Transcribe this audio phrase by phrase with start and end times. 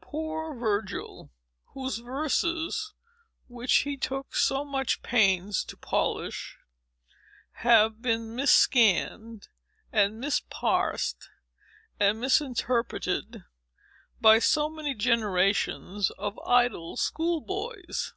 [0.00, 1.30] Poor Virgil,
[1.74, 2.92] whose verses,
[3.46, 6.58] which he took so much pains to polish,
[7.58, 9.46] have been mis scanned,
[9.92, 11.30] and mis parsed,
[12.00, 13.44] and mis interpreted,
[14.20, 18.12] by so many generations of idle school boys!